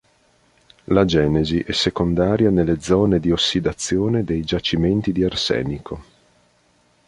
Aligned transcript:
La 0.85 1.05
genesi 1.05 1.59
è 1.59 1.73
secondaria 1.73 2.49
nelle 2.49 2.81
zone 2.81 3.19
di 3.19 3.29
ossidazione 3.31 4.23
dei 4.23 4.43
giacimenti 4.43 5.11
di 5.11 5.23
arsenico. 5.23 6.03